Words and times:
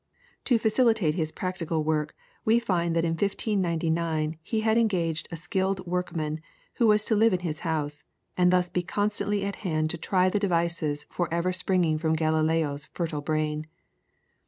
To 0.45 0.57
facilitate 0.57 1.13
his 1.13 1.31
practical 1.31 1.83
work, 1.83 2.15
we 2.43 2.57
find 2.57 2.95
that 2.95 3.05
in 3.05 3.11
1599 3.11 4.35
he 4.41 4.61
had 4.61 4.75
engaged 4.75 5.27
a 5.31 5.35
skilled 5.35 5.85
workman 5.85 6.39
who 6.77 6.87
was 6.87 7.05
to 7.05 7.15
live 7.15 7.33
in 7.33 7.41
his 7.41 7.59
house, 7.59 8.03
and 8.35 8.49
thus 8.49 8.67
be 8.67 8.81
constantly 8.81 9.45
at 9.45 9.57
hand 9.57 9.91
to 9.91 9.99
try 9.99 10.27
the 10.27 10.39
devices 10.39 11.05
for 11.11 11.31
ever 11.31 11.53
springing 11.53 11.99
from 11.99 12.13
Galileo's 12.15 12.87
fertile 12.87 13.21
brain. 13.21 13.67